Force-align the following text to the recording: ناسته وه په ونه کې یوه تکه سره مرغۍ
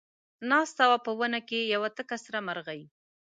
ناسته 0.51 0.83
وه 0.89 0.97
په 1.05 1.11
ونه 1.19 1.39
کې 1.47 1.59
یوه 1.73 1.89
تکه 1.97 2.17
سره 2.25 2.39
مرغۍ 2.47 2.81